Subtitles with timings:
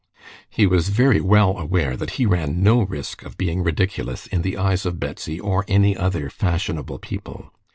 [0.49, 4.57] He was very well aware that he ran no risk of being ridiculous in the
[4.57, 7.53] eyes of Betsy or any other fashionable people.